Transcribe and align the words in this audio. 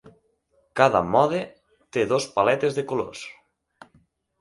Cada 0.81 1.01
mode 1.17 1.43
té 1.99 2.07
dos 2.15 2.29
paletes 2.39 2.81
de 2.81 2.89
colors. 2.93 3.25